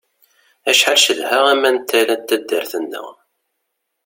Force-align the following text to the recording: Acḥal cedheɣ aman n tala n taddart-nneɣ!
Acḥal 0.69 0.99
cedheɣ 1.05 1.43
aman 1.51 1.75
n 1.81 1.85
tala 1.89 2.15
n 2.17 2.21
taddart-nneɣ! 2.27 3.07